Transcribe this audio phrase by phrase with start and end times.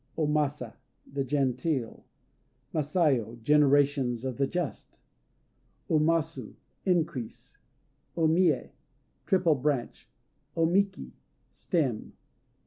[0.17, 0.77] O Masa
[1.13, 2.03] "The Genteel."
[2.73, 4.99] Masayo "Generations of the Just."
[5.91, 6.55] O Masu
[6.87, 7.59] "Increase."
[8.17, 8.71] O Mië
[9.27, 10.07] "Triple Branch."
[10.57, 11.13] O Miki
[11.51, 12.13] "Stem."